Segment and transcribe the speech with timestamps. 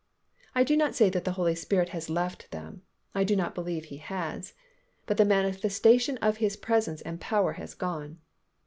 [0.55, 3.97] I do not say that the Holy Spirit has left them—I do not believe He
[3.97, 8.17] has—but the manifestation of His presence and power has gone.